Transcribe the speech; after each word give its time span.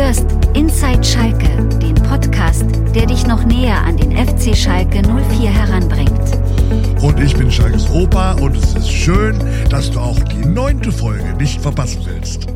hörst 0.00 0.24
Inside 0.54 1.04
Schalke, 1.04 1.68
den 1.78 1.94
Podcast, 1.94 2.64
der 2.94 3.04
dich 3.04 3.26
noch 3.26 3.44
näher 3.44 3.76
an 3.82 3.98
den 3.98 4.16
FC 4.16 4.56
Schalke 4.56 5.02
04 5.02 5.50
heranbringt. 5.50 7.02
Und 7.02 7.20
ich 7.20 7.36
bin 7.36 7.50
Schalkes 7.50 7.90
Opa 7.90 8.32
und 8.32 8.56
es 8.56 8.74
ist 8.74 8.90
schön, 8.90 9.38
dass 9.68 9.90
du 9.90 10.00
auch 10.00 10.18
die 10.20 10.46
neunte 10.46 10.90
Folge 10.90 11.34
nicht 11.34 11.60
verpassen 11.60 12.00
willst. 12.06 12.46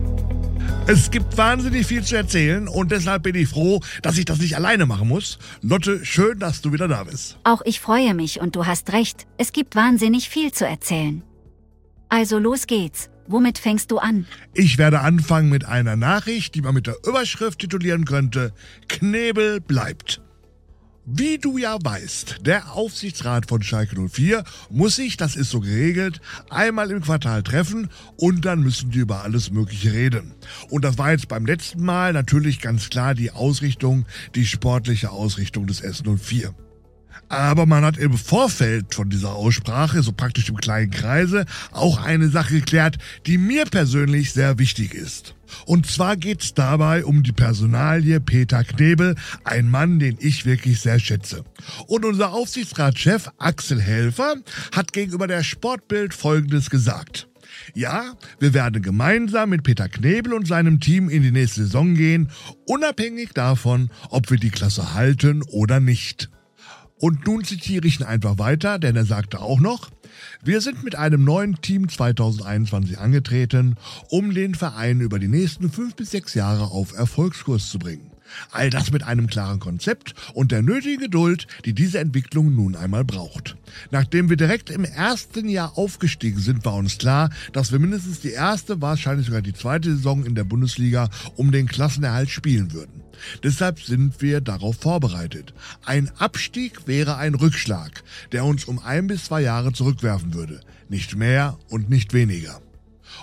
Es 0.86 1.10
gibt 1.10 1.36
wahnsinnig 1.36 1.86
viel 1.86 2.02
zu 2.02 2.16
erzählen 2.16 2.66
und 2.66 2.90
deshalb 2.90 3.24
bin 3.24 3.34
ich 3.34 3.48
froh, 3.48 3.80
dass 4.00 4.16
ich 4.16 4.24
das 4.24 4.38
nicht 4.38 4.56
alleine 4.56 4.86
machen 4.86 5.08
muss. 5.08 5.38
Lotte, 5.60 6.02
schön, 6.02 6.38
dass 6.38 6.62
du 6.62 6.72
wieder 6.72 6.88
da 6.88 7.04
bist. 7.04 7.38
Auch 7.44 7.60
ich 7.66 7.78
freue 7.78 8.14
mich 8.14 8.40
und 8.40 8.56
du 8.56 8.64
hast 8.64 8.94
recht, 8.94 9.26
es 9.36 9.52
gibt 9.52 9.76
wahnsinnig 9.76 10.30
viel 10.30 10.50
zu 10.50 10.66
erzählen. 10.66 11.22
Also 12.08 12.38
los 12.38 12.66
geht's. 12.66 13.10
Womit 13.26 13.58
fängst 13.58 13.90
du 13.90 13.98
an? 13.98 14.26
Ich 14.52 14.78
werde 14.78 15.00
anfangen 15.00 15.48
mit 15.48 15.64
einer 15.64 15.96
Nachricht, 15.96 16.54
die 16.54 16.62
man 16.62 16.74
mit 16.74 16.86
der 16.86 16.96
Überschrift 17.06 17.58
titulieren 17.58 18.04
könnte: 18.04 18.52
Knebel 18.88 19.60
bleibt. 19.60 20.20
Wie 21.06 21.36
du 21.36 21.58
ja 21.58 21.76
weißt, 21.82 22.46
der 22.46 22.72
Aufsichtsrat 22.72 23.46
von 23.46 23.62
Schalke 23.62 23.94
04 24.08 24.42
muss 24.70 24.96
sich, 24.96 25.18
das 25.18 25.36
ist 25.36 25.50
so 25.50 25.60
geregelt, 25.60 26.22
einmal 26.48 26.90
im 26.90 27.02
Quartal 27.02 27.42
treffen 27.42 27.90
und 28.16 28.46
dann 28.46 28.60
müssen 28.60 28.90
die 28.90 29.00
über 29.00 29.22
alles 29.22 29.50
Mögliche 29.50 29.92
reden. 29.92 30.32
Und 30.70 30.82
das 30.82 30.96
war 30.96 31.10
jetzt 31.10 31.28
beim 31.28 31.44
letzten 31.44 31.84
Mal 31.84 32.14
natürlich 32.14 32.58
ganz 32.58 32.88
klar 32.88 33.14
die 33.14 33.32
Ausrichtung, 33.32 34.06
die 34.34 34.46
sportliche 34.46 35.10
Ausrichtung 35.10 35.66
des 35.66 35.84
S04. 35.84 36.54
Aber 37.28 37.66
man 37.66 37.84
hat 37.84 37.96
im 37.96 38.16
Vorfeld 38.16 38.94
von 38.94 39.10
dieser 39.10 39.34
Aussprache, 39.34 40.02
so 40.02 40.12
praktisch 40.12 40.48
im 40.48 40.56
kleinen 40.56 40.90
Kreise, 40.90 41.46
auch 41.72 42.02
eine 42.02 42.28
Sache 42.28 42.54
geklärt, 42.54 42.98
die 43.26 43.38
mir 43.38 43.64
persönlich 43.64 44.32
sehr 44.32 44.58
wichtig 44.58 44.94
ist. 44.94 45.34
Und 45.66 45.86
zwar 45.86 46.16
geht 46.16 46.42
es 46.42 46.54
dabei 46.54 47.04
um 47.04 47.22
die 47.22 47.32
Personalie 47.32 48.20
Peter 48.20 48.64
Knebel, 48.64 49.14
ein 49.44 49.70
Mann, 49.70 49.98
den 49.98 50.16
ich 50.20 50.46
wirklich 50.46 50.80
sehr 50.80 50.98
schätze. 50.98 51.44
Und 51.86 52.04
unser 52.04 52.32
Aufsichtsratschef 52.32 53.30
Axel 53.38 53.80
Helfer 53.80 54.34
hat 54.72 54.92
gegenüber 54.92 55.26
der 55.26 55.42
Sportbild 55.42 56.14
Folgendes 56.14 56.70
gesagt. 56.70 57.28
Ja, 57.74 58.14
wir 58.40 58.52
werden 58.52 58.82
gemeinsam 58.82 59.50
mit 59.50 59.62
Peter 59.62 59.88
Knebel 59.88 60.34
und 60.34 60.46
seinem 60.46 60.80
Team 60.80 61.08
in 61.08 61.22
die 61.22 61.30
nächste 61.30 61.62
Saison 61.62 61.94
gehen, 61.94 62.30
unabhängig 62.66 63.30
davon, 63.32 63.90
ob 64.10 64.30
wir 64.30 64.38
die 64.38 64.50
Klasse 64.50 64.94
halten 64.94 65.42
oder 65.42 65.80
nicht. 65.80 66.30
Und 66.98 67.26
nun 67.26 67.44
zitiere 67.44 67.86
ich 67.86 68.00
ihn 68.00 68.06
einfach 68.06 68.38
weiter, 68.38 68.78
denn 68.78 68.96
er 68.96 69.04
sagte 69.04 69.40
auch 69.40 69.60
noch, 69.60 69.90
wir 70.42 70.60
sind 70.60 70.84
mit 70.84 70.94
einem 70.94 71.24
neuen 71.24 71.60
Team 71.60 71.88
2021 71.88 72.98
angetreten, 72.98 73.76
um 74.10 74.32
den 74.32 74.54
Verein 74.54 75.00
über 75.00 75.18
die 75.18 75.28
nächsten 75.28 75.70
fünf 75.70 75.96
bis 75.96 76.12
sechs 76.12 76.34
Jahre 76.34 76.70
auf 76.70 76.96
Erfolgskurs 76.96 77.68
zu 77.68 77.78
bringen. 77.78 78.10
All 78.50 78.70
das 78.70 78.90
mit 78.90 79.02
einem 79.02 79.26
klaren 79.26 79.60
Konzept 79.60 80.14
und 80.32 80.50
der 80.50 80.62
nötigen 80.62 81.02
Geduld, 81.02 81.46
die 81.64 81.74
diese 81.74 81.98
Entwicklung 81.98 82.54
nun 82.54 82.74
einmal 82.74 83.04
braucht. 83.04 83.56
Nachdem 83.90 84.30
wir 84.30 84.36
direkt 84.36 84.70
im 84.70 84.84
ersten 84.84 85.48
Jahr 85.48 85.76
aufgestiegen 85.76 86.40
sind, 86.40 86.64
war 86.64 86.74
uns 86.74 86.98
klar, 86.98 87.30
dass 87.52 87.70
wir 87.70 87.78
mindestens 87.78 88.20
die 88.20 88.32
erste, 88.32 88.80
wahrscheinlich 88.80 89.26
sogar 89.26 89.42
die 89.42 89.52
zweite 89.52 89.94
Saison 89.94 90.24
in 90.24 90.34
der 90.34 90.44
Bundesliga 90.44 91.10
um 91.36 91.52
den 91.52 91.66
Klassenerhalt 91.66 92.30
spielen 92.30 92.72
würden. 92.72 93.03
Deshalb 93.42 93.80
sind 93.80 94.20
wir 94.20 94.40
darauf 94.40 94.76
vorbereitet. 94.76 95.54
Ein 95.84 96.10
Abstieg 96.18 96.86
wäre 96.86 97.16
ein 97.16 97.34
Rückschlag, 97.34 98.02
der 98.32 98.44
uns 98.44 98.64
um 98.64 98.78
ein 98.78 99.06
bis 99.06 99.24
zwei 99.24 99.42
Jahre 99.42 99.72
zurückwerfen 99.72 100.34
würde. 100.34 100.60
Nicht 100.88 101.16
mehr 101.16 101.58
und 101.68 101.90
nicht 101.90 102.12
weniger. 102.12 102.60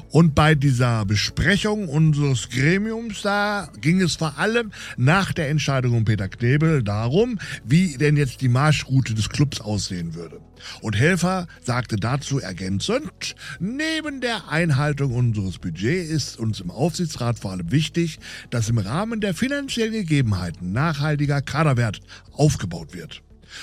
Und 0.10 0.36
bei 0.36 0.56
dieser 0.56 1.06
Besprechung 1.06 1.88
unseres 1.88 2.50
Gremiums 2.50 3.22
da 3.22 3.70
ging 3.80 4.02
es 4.02 4.16
vor 4.16 4.38
allem 4.38 4.72
nach 4.98 5.34
der 5.34 5.50
Entscheidung 5.50 5.98
um 5.98 6.06
Peter 6.06 6.28
Knebel 6.28 6.84
darum, 6.84 7.40
wie 7.64 7.98
denn 7.98 8.18
jetzt 8.18 8.42
die 8.42 8.50
Marschroute 8.50 9.14
des 9.14 9.30
Clubs 9.30 9.62
aussehen 9.62 10.16
würde. 10.16 10.40
Und 10.82 10.98
Helfer 10.98 11.48
sagte 11.64 11.96
dazu 11.96 12.40
ergänzend, 12.40 13.36
neben 13.60 14.22
der 14.22 14.50
Einhaltung 14.50 15.14
unseres 15.14 15.58
Budgets 15.58 16.10
ist 16.10 16.40
uns 16.40 16.60
im 16.60 16.72
Aufsichtsrat 16.72 17.40
vor 17.40 17.52
allem 17.52 17.72
wichtig, 17.72 18.20
dass 18.50 18.70
im 18.70 18.78
Rahmen 18.78 19.22
der 19.22 19.34
finanziellen 19.34 19.94
Gegebenheiten 19.94 20.72
nachhaltiger 20.72 21.42
Kaderwert 21.42 22.02
aufgebaut 22.32 22.94
wird. 22.94 23.22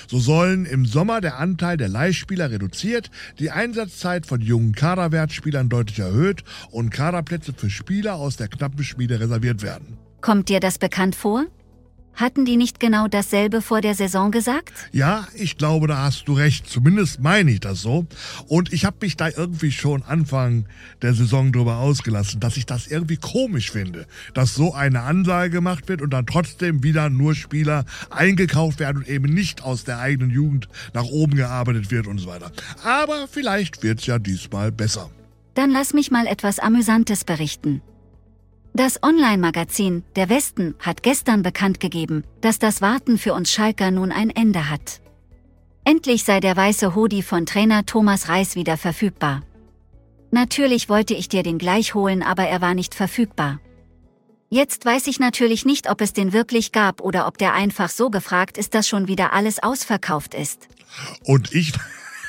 So 0.09 0.19
sollen 0.19 0.65
im 0.66 0.87
Sommer 0.87 1.21
der 1.21 1.38
Anteil 1.38 1.76
der 1.76 1.88
Leihspieler 1.88 2.50
reduziert, 2.50 3.10
die 3.38 3.50
Einsatzzeit 3.50 4.26
von 4.26 4.41
jungen 4.41 4.72
Kaderwertspielern 4.72 5.69
deutlich 5.69 5.99
erhöht 5.99 6.44
und 6.71 6.91
Kaderplätze 6.91 7.53
für 7.56 7.71
Spieler 7.71 8.16
aus 8.16 8.37
der 8.37 8.48
knappen 8.48 8.84
Schmiede 8.84 9.21
reserviert 9.21 9.62
werden. 9.62 9.98
Kommt 10.21 10.48
dir 10.48 10.60
das 10.60 10.78
bekannt 10.78 11.15
vor? 11.15 11.44
Hatten 12.19 12.45
die 12.45 12.56
nicht 12.56 12.81
genau 12.81 13.06
dasselbe 13.06 13.62
vor 13.62 13.81
der 13.81 13.95
Saison 13.95 14.33
gesagt? 14.33 14.73
Ja, 14.91 15.29
ich 15.34 15.56
glaube, 15.56 15.87
da 15.87 15.99
hast 15.99 16.27
du 16.27 16.33
recht. 16.33 16.69
Zumindest 16.69 17.21
meine 17.21 17.53
ich 17.53 17.61
das 17.61 17.81
so. 17.81 18.06
Und 18.49 18.73
ich 18.73 18.84
habe 18.84 18.97
mich 19.03 19.17
da 19.17 19.29
irgendwie 19.29 19.71
schon 19.71 20.03
Anfang 20.03 20.67
der 21.01 21.15
Saison 21.15 21.53
drüber 21.53 21.77
ausgelassen, 21.77 22.41
dass 22.41 22.57
ich 22.57 22.67
das 22.67 22.89
irgendwie 22.89 23.19
komisch 23.19 23.71
finde, 23.71 24.05
dass 24.34 24.57
so 24.57 24.75
eine 24.75 25.03
Ansage 25.03 25.51
gemacht 25.51 25.89
wird 25.89 26.03
und 26.03 26.11
dann 26.11 26.27
trotzdem 26.27 26.83
wieder 26.83 27.09
nur 27.09 27.37
Spieler 27.37 27.84
eingekauft 28.11 28.81
werden 28.81 28.97
und 28.99 29.09
eben 29.09 29.33
nicht 29.33 29.62
aus 29.62 29.84
der 29.84 30.01
eigenen 30.01 30.31
Jugend 30.31 30.69
nach 30.95 31.05
oben 31.05 31.37
gearbeitet 31.37 31.93
wird 31.93 32.09
und 32.09 32.19
so 32.19 32.27
weiter. 32.27 32.51
Aber 32.83 33.28
vielleicht 33.31 33.84
wird's 33.84 34.07
ja 34.07 34.19
diesmal 34.19 34.73
besser. 34.73 35.09
Dann 35.55 35.71
lass 35.71 35.95
mich 35.95 36.11
mal 36.11 36.27
etwas 36.27 36.59
Amüsantes 36.59 37.23
berichten. 37.23 37.81
Das 38.78 39.03
Online-Magazin 39.03 40.05
Der 40.15 40.28
Westen 40.28 40.77
hat 40.78 41.03
gestern 41.03 41.43
bekannt 41.43 41.81
gegeben, 41.81 42.22
dass 42.41 42.61
das 42.61 42.81
Warten 42.81 43.19
für 43.19 43.34
uns 43.34 43.50
Schalker 43.50 43.91
nun 43.91 44.12
ein 44.12 44.31
Ende 44.31 44.71
hat. 44.71 45.00
Endlich 45.83 46.22
sei 46.22 46.39
der 46.39 46.56
weiße 46.56 46.94
Hoodie 46.94 47.22
von 47.22 47.44
Trainer 47.44 47.87
Thomas 47.87 48.28
Reis 48.28 48.55
wieder 48.55 48.77
verfügbar. 48.77 49.43
Natürlich 50.31 50.89
wollte 50.89 51.15
ich 51.15 51.28
dir 51.28 51.43
den 51.43 51.59
gleich 51.59 51.94
holen, 51.94 52.22
aber 52.22 52.44
er 52.44 52.61
war 52.61 52.75
nicht 52.75 52.94
verfügbar. 52.94 53.59
Jetzt 54.49 54.84
weiß 54.84 55.09
ich 55.09 55.19
natürlich 55.19 55.65
nicht, 55.65 55.91
ob 55.91 56.00
es 56.00 56.12
den 56.12 56.33
wirklich 56.33 56.71
gab 56.71 57.00
oder 57.00 57.27
ob 57.27 57.37
der 57.37 57.55
einfach 57.55 57.89
so 57.89 58.10
gefragt 58.10 58.56
ist, 58.56 58.77
dass 58.77 58.87
schon 58.87 59.09
wieder 59.09 59.33
alles 59.33 59.60
ausverkauft 59.60 60.34
ist. 60.34 60.69
Und 61.25 61.53
ich 61.53 61.72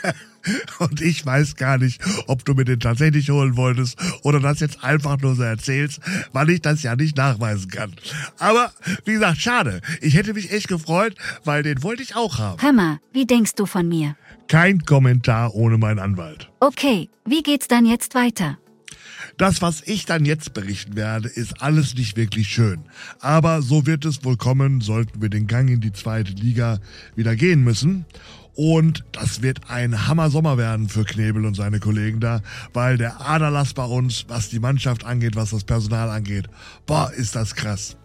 Und 0.79 1.01
ich 1.01 1.25
weiß 1.25 1.55
gar 1.55 1.77
nicht, 1.77 2.01
ob 2.27 2.45
du 2.45 2.53
mir 2.53 2.65
den 2.65 2.79
tatsächlich 2.79 3.29
holen 3.29 3.57
wolltest 3.57 3.97
oder 4.23 4.39
das 4.39 4.59
jetzt 4.59 4.83
einfach 4.83 5.19
nur 5.19 5.35
so 5.35 5.43
erzählst, 5.43 5.99
weil 6.31 6.49
ich 6.49 6.61
das 6.61 6.83
ja 6.83 6.95
nicht 6.95 7.17
nachweisen 7.17 7.69
kann. 7.69 7.93
Aber 8.37 8.71
wie 9.05 9.13
gesagt, 9.13 9.41
schade. 9.41 9.81
Ich 10.01 10.15
hätte 10.15 10.33
mich 10.33 10.51
echt 10.51 10.67
gefreut, 10.67 11.15
weil 11.43 11.63
den 11.63 11.83
wollte 11.83 12.03
ich 12.03 12.15
auch 12.15 12.37
haben. 12.37 12.61
Hammer, 12.61 12.99
wie 13.11 13.25
denkst 13.25 13.55
du 13.55 13.65
von 13.65 13.87
mir? 13.87 14.15
Kein 14.47 14.83
Kommentar 14.83 15.53
ohne 15.53 15.77
meinen 15.77 15.99
Anwalt. 15.99 16.49
Okay, 16.59 17.09
wie 17.25 17.43
geht's 17.43 17.67
dann 17.67 17.85
jetzt 17.85 18.15
weiter? 18.15 18.57
Das, 19.37 19.61
was 19.61 19.81
ich 19.85 20.05
dann 20.05 20.25
jetzt 20.25 20.53
berichten 20.53 20.95
werde, 20.95 21.29
ist 21.29 21.61
alles 21.61 21.95
nicht 21.95 22.17
wirklich 22.17 22.49
schön. 22.49 22.81
Aber 23.19 23.61
so 23.61 23.85
wird 23.85 24.03
es 24.05 24.25
wohl 24.25 24.37
kommen, 24.37 24.81
sollten 24.81 25.21
wir 25.21 25.29
den 25.29 25.47
Gang 25.47 25.69
in 25.69 25.81
die 25.81 25.93
zweite 25.93 26.33
Liga 26.33 26.79
wieder 27.15 27.35
gehen 27.35 27.63
müssen. 27.63 28.05
Und 28.61 29.05
das 29.13 29.41
wird 29.41 29.69
ein 29.69 30.05
Hammer-Sommer 30.09 30.57
werden 30.57 30.89
für 30.89 31.05
Knebel 31.05 31.45
und 31.45 31.53
seine 31.53 31.79
Kollegen 31.79 32.19
da, 32.19 32.41
weil 32.73 32.97
der 32.97 33.21
Aderlass 33.21 33.73
bei 33.73 33.85
uns, 33.85 34.25
was 34.27 34.49
die 34.49 34.59
Mannschaft 34.59 35.05
angeht, 35.05 35.37
was 35.37 35.51
das 35.51 35.63
Personal 35.63 36.09
angeht, 36.09 36.47
boah, 36.85 37.09
ist 37.09 37.37
das 37.37 37.55
krass. 37.55 37.95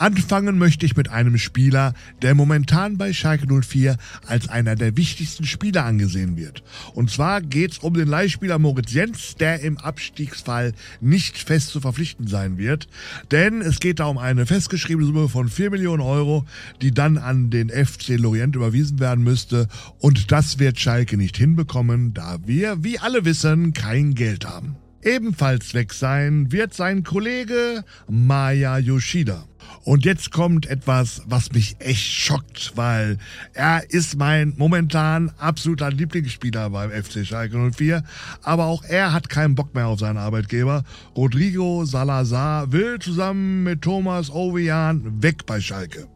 Anfangen 0.00 0.56
möchte 0.56 0.86
ich 0.86 0.96
mit 0.96 1.10
einem 1.10 1.36
Spieler, 1.36 1.92
der 2.22 2.34
momentan 2.34 2.96
bei 2.96 3.12
Schalke 3.12 3.46
04 3.46 3.98
als 4.26 4.48
einer 4.48 4.74
der 4.74 4.96
wichtigsten 4.96 5.44
Spieler 5.44 5.84
angesehen 5.84 6.38
wird. 6.38 6.62
Und 6.94 7.10
zwar 7.10 7.42
geht 7.42 7.72
es 7.72 7.78
um 7.80 7.92
den 7.92 8.08
Leihspieler 8.08 8.58
Moritz 8.58 8.94
Jens, 8.94 9.34
der 9.38 9.60
im 9.60 9.76
Abstiegsfall 9.76 10.72
nicht 11.02 11.36
fest 11.36 11.68
zu 11.68 11.82
verpflichten 11.82 12.26
sein 12.26 12.56
wird. 12.56 12.88
Denn 13.30 13.60
es 13.60 13.78
geht 13.78 14.00
da 14.00 14.06
um 14.06 14.16
eine 14.16 14.46
festgeschriebene 14.46 15.06
Summe 15.06 15.28
von 15.28 15.50
4 15.50 15.68
Millionen 15.68 16.00
Euro, 16.00 16.46
die 16.80 16.92
dann 16.92 17.18
an 17.18 17.50
den 17.50 17.68
FC 17.68 18.16
Lorient 18.16 18.56
überwiesen 18.56 19.00
werden 19.00 19.22
müsste. 19.22 19.68
Und 19.98 20.32
das 20.32 20.58
wird 20.58 20.80
Schalke 20.80 21.18
nicht 21.18 21.36
hinbekommen, 21.36 22.14
da 22.14 22.38
wir, 22.46 22.82
wie 22.82 22.98
alle 22.98 23.26
wissen, 23.26 23.74
kein 23.74 24.14
Geld 24.14 24.46
haben. 24.48 24.76
Ebenfalls 25.02 25.72
weg 25.72 25.94
sein 25.94 26.52
wird 26.52 26.74
sein 26.74 27.04
Kollege 27.04 27.84
Maya 28.08 28.78
Yoshida. 28.78 29.46
Und 29.84 30.04
jetzt 30.04 30.30
kommt 30.30 30.66
etwas, 30.66 31.22
was 31.26 31.52
mich 31.52 31.76
echt 31.78 32.04
schockt, 32.04 32.72
weil 32.76 33.16
er 33.54 33.88
ist 33.90 34.16
mein 34.18 34.52
momentan 34.58 35.32
absoluter 35.38 35.90
Lieblingsspieler 35.90 36.70
beim 36.70 36.90
FC 36.90 37.24
Schalke 37.24 37.70
04, 37.72 38.04
aber 38.42 38.66
auch 38.66 38.84
er 38.84 39.12
hat 39.12 39.30
keinen 39.30 39.54
Bock 39.54 39.74
mehr 39.74 39.86
auf 39.86 40.00
seinen 40.00 40.18
Arbeitgeber. 40.18 40.84
Rodrigo 41.16 41.84
Salazar 41.86 42.70
will 42.72 42.98
zusammen 42.98 43.62
mit 43.62 43.82
Thomas 43.82 44.30
Ovejan 44.30 45.22
weg 45.22 45.46
bei 45.46 45.60
Schalke. 45.60 46.08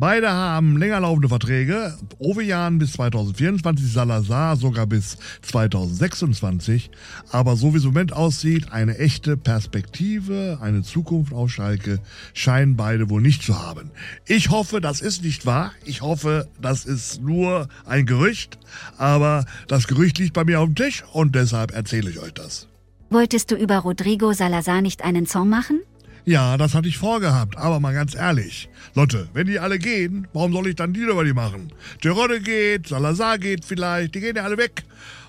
Beide 0.00 0.30
haben 0.30 0.76
länger 0.76 1.00
laufende 1.00 1.28
Verträge. 1.28 1.92
Ovejan 2.20 2.78
bis 2.78 2.92
2024, 2.92 3.92
Salazar 3.92 4.54
sogar 4.54 4.86
bis 4.86 5.16
2026. 5.42 6.92
Aber 7.32 7.56
so 7.56 7.74
wie 7.74 7.78
es 7.78 7.82
im 7.82 7.90
Moment 7.90 8.12
aussieht, 8.12 8.70
eine 8.70 8.96
echte 8.96 9.36
Perspektive, 9.36 10.60
eine 10.62 10.84
Zukunft 10.84 11.32
auf 11.32 11.50
Schalke 11.50 11.98
scheinen 12.32 12.76
beide 12.76 13.10
wohl 13.10 13.20
nicht 13.20 13.42
zu 13.42 13.58
haben. 13.58 13.90
Ich 14.24 14.50
hoffe, 14.50 14.80
das 14.80 15.00
ist 15.00 15.24
nicht 15.24 15.46
wahr. 15.46 15.72
Ich 15.84 16.00
hoffe, 16.00 16.46
das 16.62 16.84
ist 16.84 17.20
nur 17.20 17.66
ein 17.84 18.06
Gerücht. 18.06 18.56
Aber 18.98 19.46
das 19.66 19.88
Gerücht 19.88 20.18
liegt 20.18 20.32
bei 20.32 20.44
mir 20.44 20.60
auf 20.60 20.66
dem 20.66 20.76
Tisch 20.76 21.02
und 21.12 21.34
deshalb 21.34 21.72
erzähle 21.72 22.08
ich 22.08 22.20
euch 22.20 22.34
das. 22.34 22.68
Wolltest 23.10 23.50
du 23.50 23.56
über 23.56 23.78
Rodrigo 23.78 24.32
Salazar 24.32 24.80
nicht 24.80 25.02
einen 25.02 25.26
Song 25.26 25.48
machen? 25.48 25.80
Ja, 26.28 26.58
das 26.58 26.74
hatte 26.74 26.88
ich 26.88 26.98
vorgehabt, 26.98 27.56
aber 27.56 27.80
mal 27.80 27.94
ganz 27.94 28.14
ehrlich. 28.14 28.68
Leute, 28.94 29.28
wenn 29.32 29.46
die 29.46 29.60
alle 29.60 29.78
gehen, 29.78 30.28
warum 30.34 30.52
soll 30.52 30.66
ich 30.66 30.76
dann 30.76 30.92
die 30.92 31.00
über 31.00 31.24
die 31.24 31.32
machen? 31.32 31.72
Gerodde 32.02 32.42
geht, 32.42 32.86
Salazar 32.86 33.38
geht 33.38 33.64
vielleicht, 33.64 34.14
die 34.14 34.20
gehen 34.20 34.36
ja 34.36 34.42
alle 34.42 34.58
weg. 34.58 34.84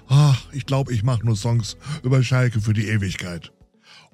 Ach, 0.10 0.38
ich 0.51 0.66
glaube, 0.66 0.92
ich 0.92 1.01
mache 1.04 1.25
nur 1.25 1.38
Songs 1.38 1.78
über 2.04 2.22
Schalke 2.22 2.60
für 2.60 2.74
die 2.74 2.90
Ewigkeit. 2.90 3.54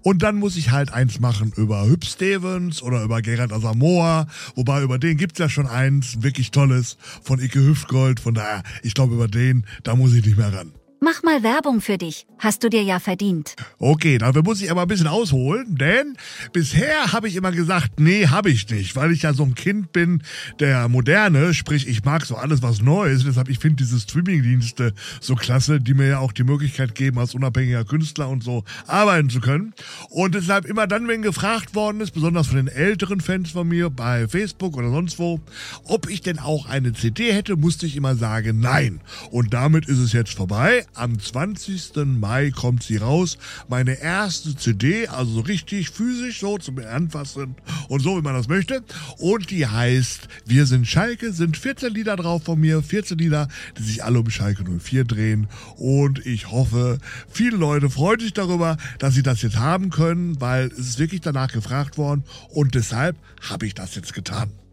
Und 0.04 0.22
dann 0.22 0.36
muss 0.36 0.58
ich 0.58 0.70
halt 0.70 0.94
eins 0.94 1.20
machen 1.20 1.52
über 1.56 1.88
Hüb 1.88 2.06
Stevens 2.06 2.84
oder 2.84 3.02
über 3.02 3.24
Gerard 3.24 3.52
Asamoah. 3.52 4.28
Wobei 4.54 4.84
über 4.84 5.00
den 5.00 5.18
gibt's 5.18 5.40
ja 5.40 5.50
schon 5.50 5.66
eins, 5.66 6.22
wirklich 6.22 6.52
tolles, 6.52 6.98
von 7.24 7.40
Icke 7.40 7.66
Hüftgold. 7.66 8.20
Von 8.20 8.36
daher, 8.36 8.62
ich 8.84 8.94
glaube 8.94 9.16
über 9.16 9.28
den, 9.28 9.66
da 9.82 9.96
muss 9.96 10.14
ich 10.14 10.24
nicht 10.24 10.38
mehr 10.38 10.54
ran. 10.54 10.72
Mach 11.06 11.22
mal 11.22 11.44
Werbung 11.44 11.82
für 11.82 12.00
dich. 12.00 12.26
Hast 12.40 12.64
du 12.64 12.70
dir 12.70 12.82
ja 12.82 13.00
verdient. 13.00 13.56
Okay, 13.78 14.18
dafür 14.18 14.42
muss 14.42 14.60
ich 14.60 14.72
aber 14.72 14.82
ein 14.82 14.88
bisschen 14.88 15.06
ausholen, 15.06 15.76
denn 15.76 16.18
bisher 16.52 17.14
habe 17.14 17.28
ich 17.28 17.36
immer 17.36 17.52
gesagt, 17.52 18.00
nee, 18.00 18.26
habe 18.26 18.50
ich 18.50 18.68
nicht, 18.72 18.96
weil 18.96 19.12
ich 19.12 19.22
ja 19.22 19.32
so 19.32 19.44
ein 19.44 19.54
Kind 19.54 19.92
bin 19.94 20.24
der 20.60 20.90
Moderne, 20.90 21.54
sprich, 21.54 21.88
ich 21.88 22.04
mag 22.06 22.26
so 22.26 22.36
alles, 22.36 22.64
was 22.64 22.82
neu 22.82 23.08
ist. 23.12 23.28
Deshalb, 23.28 23.50
ich 23.50 23.60
finde 23.60 23.84
diese 23.84 24.00
Streamingdienste 24.00 24.94
so 25.22 25.36
klasse, 25.36 25.80
die 25.80 25.94
mir 25.94 26.08
ja 26.08 26.18
auch 26.18 26.32
die 26.32 26.44
Möglichkeit 26.44 26.96
geben, 26.96 27.20
als 27.20 27.36
unabhängiger 27.36 27.86
Künstler 27.86 28.28
und 28.28 28.44
so 28.44 28.64
arbeiten 28.88 29.30
zu 29.30 29.42
können. 29.42 29.76
Und 30.10 30.34
deshalb 30.34 30.66
immer 30.66 30.88
dann, 30.88 31.08
wenn 31.08 31.22
gefragt 31.22 31.76
worden 31.76 32.02
ist, 32.02 32.16
besonders 32.16 32.48
von 32.48 32.58
den 32.58 32.68
älteren 32.68 33.22
Fans 33.22 33.52
von 33.52 33.68
mir 33.68 33.92
bei 33.92 34.28
Facebook 34.28 34.76
oder 34.76 34.90
sonst 34.90 35.20
wo, 35.20 35.40
ob 35.84 36.10
ich 36.10 36.22
denn 36.22 36.40
auch 36.40 36.66
eine 36.66 36.94
CD 36.94 37.32
hätte, 37.32 37.58
musste 37.58 37.86
ich 37.86 37.96
immer 37.96 38.16
sagen, 38.16 38.60
nein. 38.60 39.02
Und 39.30 39.54
damit 39.54 39.86
ist 39.88 40.00
es 40.00 40.12
jetzt 40.12 40.34
vorbei 40.34 40.84
am 40.96 41.20
20. 41.20 41.96
Mai 42.20 42.52
kommt 42.52 42.84
sie 42.84 42.98
raus. 42.98 43.38
Meine 43.68 44.00
erste 44.00 44.56
CD, 44.56 45.08
also 45.08 45.34
so 45.34 45.40
richtig 45.42 45.90
physisch, 45.90 46.40
so 46.40 46.58
zum 46.58 46.80
Anfassen 46.80 47.56
und 47.90 48.02
so, 48.02 48.18
wie 48.18 48.22
man 48.22 48.34
das 48.34 48.48
möchte. 48.48 48.84
Und 49.18 49.52
die 49.52 49.68
heißt 49.68 50.28
Wir 50.46 50.66
sind 50.66 50.88
Schalke, 50.88 51.32
sind 51.32 51.58
14 51.58 51.94
Lieder 51.94 52.16
drauf 52.16 52.44
von 52.44 52.60
mir, 52.60 52.82
14 52.82 53.18
Lieder, 53.18 53.48
die 53.78 53.84
sich 53.84 54.04
alle 54.04 54.20
um 54.20 54.30
Schalke 54.30 54.64
04 54.64 55.06
drehen. 55.06 55.48
Und 55.78 56.26
ich 56.26 56.52
hoffe, 56.52 57.00
viele 57.30 57.58
Leute 57.58 57.90
freuen 57.90 58.20
sich 58.20 58.34
darüber, 58.34 58.78
dass 59.00 59.14
sie 59.14 59.24
das 59.24 59.42
jetzt 59.42 59.58
haben 59.58 59.90
können, 59.90 60.40
weil 60.42 60.68
es 60.68 60.80
ist 60.80 61.00
wirklich 61.00 61.22
danach 61.22 61.52
gefragt 61.52 61.98
worden 61.98 62.24
und 62.50 62.76
deshalb 62.76 63.18
habe 63.42 63.66
ich 63.66 63.74
das 63.74 63.96
jetzt 63.96 64.14
getan. 64.14 64.65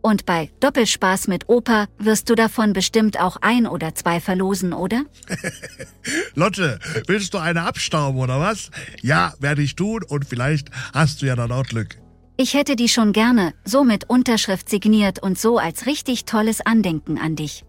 Und 0.00 0.26
bei 0.26 0.50
Doppelspaß 0.60 1.28
mit 1.28 1.48
Opa 1.48 1.86
wirst 1.98 2.30
du 2.30 2.34
davon 2.34 2.72
bestimmt 2.72 3.18
auch 3.18 3.36
ein 3.40 3.66
oder 3.66 3.94
zwei 3.94 4.20
verlosen, 4.20 4.72
oder? 4.72 5.04
Lotte, 6.34 6.78
willst 7.06 7.34
du 7.34 7.38
eine 7.38 7.62
abstauben 7.62 8.20
oder 8.20 8.40
was? 8.40 8.70
Ja, 9.02 9.34
werde 9.40 9.62
ich 9.62 9.74
tun 9.74 10.02
und 10.06 10.24
vielleicht 10.24 10.70
hast 10.94 11.20
du 11.20 11.26
ja 11.26 11.36
dann 11.36 11.52
auch 11.52 11.64
Glück. 11.64 11.98
Ich 12.36 12.54
hätte 12.54 12.76
die 12.76 12.88
schon 12.88 13.12
gerne, 13.12 13.52
so 13.64 13.82
mit 13.82 14.08
Unterschrift 14.08 14.68
signiert 14.68 15.20
und 15.20 15.38
so 15.38 15.58
als 15.58 15.86
richtig 15.86 16.24
tolles 16.24 16.60
Andenken 16.64 17.18
an 17.18 17.34
dich. 17.34 17.64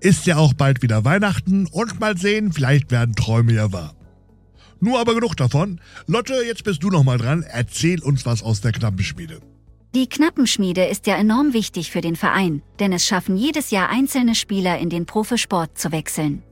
Ist 0.00 0.26
ja 0.26 0.36
auch 0.36 0.54
bald 0.54 0.82
wieder 0.82 1.04
Weihnachten 1.04 1.66
und 1.66 2.00
mal 2.00 2.16
sehen, 2.16 2.52
vielleicht 2.52 2.90
werden 2.90 3.14
Träume 3.14 3.52
ja 3.52 3.72
wahr. 3.72 3.94
Nur 4.80 5.00
aber 5.00 5.14
genug 5.14 5.36
davon. 5.36 5.80
Lotte, 6.06 6.34
jetzt 6.46 6.64
bist 6.64 6.82
du 6.82 6.90
noch 6.90 7.02
mal 7.02 7.18
dran. 7.18 7.44
Erzähl 7.48 8.00
uns 8.02 8.26
was 8.26 8.42
aus 8.42 8.60
der 8.60 8.72
Knappenschmiede. 8.72 9.40
Die 9.94 10.06
Knappenschmiede 10.06 10.84
ist 10.84 11.06
ja 11.06 11.16
enorm 11.16 11.54
wichtig 11.54 11.90
für 11.90 12.02
den 12.02 12.14
Verein, 12.14 12.62
denn 12.78 12.92
es 12.92 13.06
schaffen 13.06 13.38
jedes 13.38 13.70
Jahr 13.70 13.88
einzelne 13.88 14.34
Spieler 14.34 14.78
in 14.78 14.90
den 14.90 15.06
Profisport 15.06 15.78
zu 15.78 15.92
wechseln. 15.92 16.42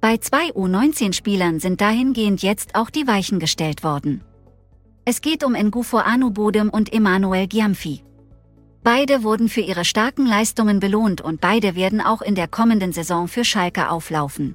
Bei 0.00 0.16
zwei 0.18 0.50
U19-Spielern 0.50 1.58
sind 1.58 1.80
dahingehend 1.80 2.42
jetzt 2.42 2.76
auch 2.76 2.90
die 2.90 3.06
Weichen 3.06 3.40
gestellt 3.40 3.82
worden. 3.82 4.22
Es 5.04 5.20
geht 5.20 5.42
um 5.42 5.54
Ngufo 5.54 5.98
Anubodem 5.98 6.70
und 6.70 6.92
Emanuel 6.92 7.48
Giamfi. 7.48 8.04
Beide 8.84 9.24
wurden 9.24 9.48
für 9.48 9.60
ihre 9.60 9.84
starken 9.84 10.26
Leistungen 10.26 10.78
belohnt 10.78 11.20
und 11.20 11.40
beide 11.40 11.74
werden 11.74 12.00
auch 12.00 12.22
in 12.22 12.36
der 12.36 12.46
kommenden 12.46 12.92
Saison 12.92 13.26
für 13.26 13.44
Schalke 13.44 13.90
auflaufen. 13.90 14.54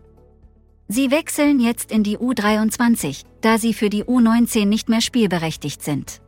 Sie 0.88 1.12
wechseln 1.12 1.60
jetzt 1.60 1.92
in 1.92 2.04
die 2.04 2.18
U23, 2.18 3.24
da 3.42 3.58
sie 3.58 3.74
für 3.74 3.90
die 3.90 4.06
U19 4.06 4.66
nicht 4.66 4.88
mehr 4.88 5.02
spielberechtigt 5.02 5.84
sind. 5.84 6.22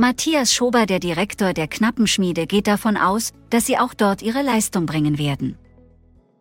Matthias 0.00 0.54
Schober, 0.54 0.86
der 0.86 1.00
Direktor 1.00 1.52
der 1.52 1.66
Knappenschmiede, 1.66 2.46
geht 2.46 2.68
davon 2.68 2.96
aus, 2.96 3.32
dass 3.50 3.66
sie 3.66 3.78
auch 3.78 3.94
dort 3.94 4.22
ihre 4.22 4.42
Leistung 4.42 4.86
bringen 4.86 5.18
werden. 5.18 5.58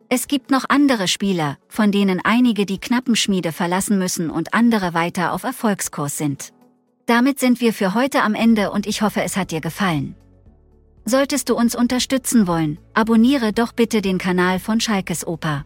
Es 0.09 0.27
gibt 0.27 0.51
noch 0.51 0.65
andere 0.69 1.07
Spieler, 1.07 1.57
von 1.67 1.91
denen 1.91 2.21
einige 2.23 2.67
die 2.67 2.77
Knappenschmiede 2.77 3.51
verlassen 3.51 3.97
müssen 3.97 4.29
und 4.29 4.53
andere 4.53 4.93
weiter 4.93 5.33
auf 5.33 5.43
Erfolgskurs 5.43 6.19
sind. 6.19 6.53
Damit 7.07 7.39
sind 7.39 7.59
wir 7.59 7.73
für 7.73 7.95
heute 7.95 8.21
am 8.21 8.35
Ende 8.35 8.69
und 8.69 8.85
ich 8.85 9.01
hoffe, 9.01 9.23
es 9.23 9.35
hat 9.35 9.49
dir 9.49 9.59
gefallen. 9.59 10.15
Solltest 11.05 11.49
du 11.49 11.55
uns 11.55 11.75
unterstützen 11.75 12.45
wollen, 12.45 12.77
abonniere 12.93 13.53
doch 13.53 13.71
bitte 13.71 14.03
den 14.03 14.19
Kanal 14.19 14.59
von 14.59 14.79
Schalkes 14.79 15.25
Oper. 15.25 15.65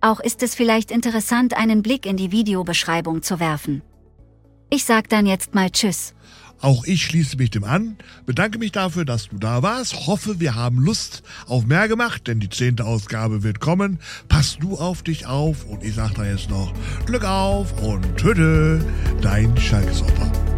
Auch 0.00 0.20
ist 0.20 0.42
es 0.42 0.54
vielleicht 0.54 0.90
interessant, 0.90 1.54
einen 1.54 1.82
Blick 1.82 2.06
in 2.06 2.16
die 2.16 2.32
Videobeschreibung 2.32 3.20
zu 3.20 3.40
werfen. 3.40 3.82
Ich 4.70 4.86
sag 4.86 5.08
dann 5.10 5.26
jetzt 5.26 5.54
mal 5.54 5.70
Tschüss. 5.70 6.14
Auch 6.64 6.84
ich 6.86 7.02
schließe 7.02 7.36
mich 7.36 7.50
dem 7.50 7.62
an, 7.62 7.98
bedanke 8.24 8.58
mich 8.58 8.72
dafür, 8.72 9.04
dass 9.04 9.28
du 9.28 9.36
da 9.36 9.62
warst, 9.62 10.06
hoffe, 10.06 10.40
wir 10.40 10.54
haben 10.54 10.78
Lust 10.78 11.22
auf 11.46 11.66
mehr 11.66 11.88
gemacht, 11.88 12.26
denn 12.26 12.40
die 12.40 12.48
zehnte 12.48 12.86
Ausgabe 12.86 13.42
wird 13.42 13.60
kommen. 13.60 13.98
Pass 14.28 14.56
du 14.58 14.78
auf 14.78 15.02
dich 15.02 15.26
auf 15.26 15.66
und 15.66 15.84
ich 15.84 15.94
sage 15.94 16.14
da 16.16 16.24
jetzt 16.24 16.48
noch 16.48 16.72
Glück 17.04 17.24
auf 17.24 17.78
und 17.82 18.16
Tüte, 18.16 18.82
dein 19.20 19.54
Schalkesopper. 19.58 20.53